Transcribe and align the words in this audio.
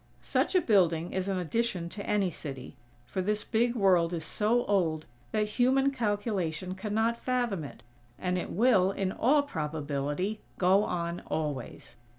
Such 0.23 0.55
a 0.55 0.61
building 0.61 1.13
is 1.13 1.27
an 1.27 1.37
addition 1.37 1.87
to 1.89 2.03
any 2.07 2.31
city; 2.31 2.75
for 3.05 3.21
this 3.21 3.43
big 3.43 3.75
World 3.75 4.13
is 4.13 4.23
so 4.25 4.65
old 4.65 5.05
that 5.31 5.47
human 5.59 5.91
calculation 5.91 6.73
cannot 6.73 7.19
fathom 7.23 7.63
it; 7.63 7.83
and 8.17 8.35
it 8.35 8.49
will, 8.49 8.89
in 8.91 9.11
all 9.11 9.43
probability, 9.43 10.41
go 10.57 10.83
on 10.85 11.19
always. 11.27 11.97